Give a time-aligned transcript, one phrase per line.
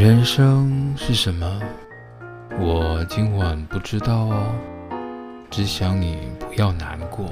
[0.00, 1.60] 人生是什么？
[2.58, 4.46] 我今晚不知道哦，
[5.50, 7.26] 只想你不要难过，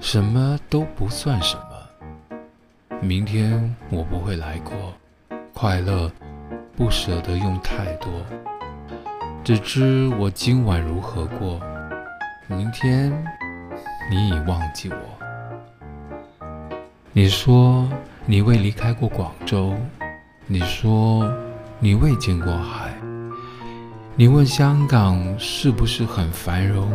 [0.00, 2.98] 什么都不算什么。
[3.00, 4.92] 明天我不会来过，
[5.54, 6.10] 快乐
[6.76, 8.10] 不舍得用太多，
[9.44, 11.60] 只知我今晚如何过，
[12.48, 13.12] 明天
[14.10, 16.44] 你已忘记我。
[17.12, 17.88] 你说
[18.26, 19.72] 你未离开过广州，
[20.48, 21.32] 你说
[21.82, 22.94] 你未见过海。
[24.14, 26.92] 你问香港是不是很繁荣？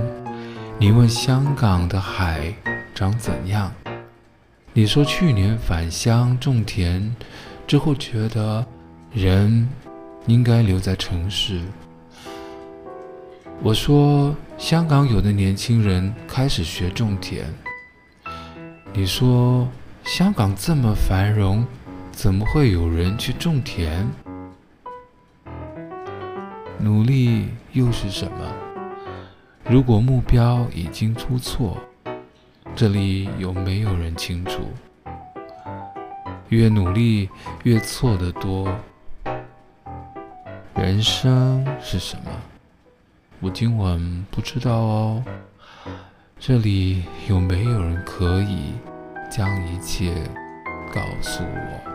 [0.77, 2.53] 你问香港的海
[2.93, 3.71] 长怎样？
[4.73, 7.15] 你说去年返乡种田
[7.65, 8.63] 之后，觉得
[9.11, 9.67] 人
[10.27, 11.59] 应该留在城市。
[13.63, 17.43] 我说香港有的年轻人开始学种田。
[18.93, 19.67] 你说
[20.03, 21.65] 香港这么繁荣，
[22.11, 24.07] 怎么会有人去种田？
[26.79, 28.37] 努力又是什么？
[29.67, 31.77] 如果目标已经出错，
[32.75, 34.61] 这里有没有人清楚？
[36.49, 37.29] 越努力
[37.63, 38.67] 越错得多。
[40.75, 42.31] 人生是什么？
[43.39, 45.23] 我今晚不知道哦。
[46.37, 48.73] 这里有没有人可以
[49.31, 50.13] 将一切
[50.93, 51.94] 告诉我？